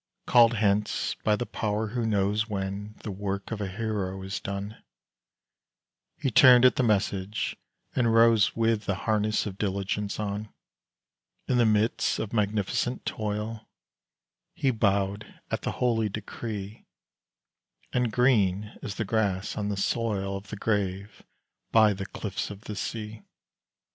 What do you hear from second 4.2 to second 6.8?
is done, He turned at